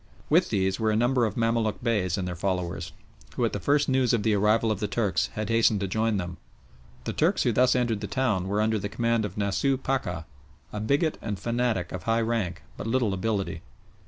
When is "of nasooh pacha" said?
9.25-10.25